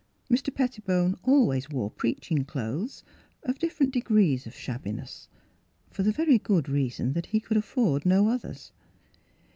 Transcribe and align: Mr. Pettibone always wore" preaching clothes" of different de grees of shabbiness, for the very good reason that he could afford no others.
Mr. 0.31 0.51
Pettibone 0.51 1.15
always 1.21 1.69
wore" 1.69 1.91
preaching 2.01 2.43
clothes" 2.43 3.03
of 3.47 3.59
different 3.59 3.93
de 3.93 4.01
grees 4.01 4.47
of 4.47 4.55
shabbiness, 4.55 5.27
for 5.91 6.01
the 6.01 6.11
very 6.11 6.39
good 6.39 6.67
reason 6.67 7.13
that 7.13 7.27
he 7.27 7.39
could 7.39 7.55
afford 7.57 8.03
no 8.03 8.27
others. 8.27 8.71